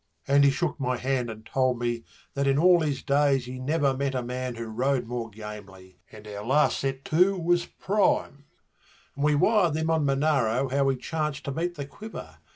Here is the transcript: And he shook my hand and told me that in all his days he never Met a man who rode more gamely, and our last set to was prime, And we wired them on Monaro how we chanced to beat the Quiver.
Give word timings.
And 0.27 0.43
he 0.43 0.49
shook 0.49 0.79
my 0.79 0.97
hand 0.97 1.29
and 1.29 1.45
told 1.45 1.77
me 1.79 2.03
that 2.33 2.47
in 2.47 2.57
all 2.57 2.79
his 2.79 3.03
days 3.03 3.45
he 3.45 3.59
never 3.59 3.95
Met 3.95 4.15
a 4.15 4.23
man 4.23 4.55
who 4.55 4.65
rode 4.65 5.05
more 5.05 5.29
gamely, 5.29 5.99
and 6.11 6.27
our 6.27 6.43
last 6.43 6.79
set 6.79 7.05
to 7.05 7.37
was 7.37 7.67
prime, 7.67 8.45
And 9.15 9.23
we 9.23 9.35
wired 9.35 9.75
them 9.75 9.91
on 9.91 10.03
Monaro 10.03 10.69
how 10.69 10.85
we 10.85 10.95
chanced 10.95 11.43
to 11.45 11.51
beat 11.51 11.75
the 11.75 11.85
Quiver. 11.85 12.37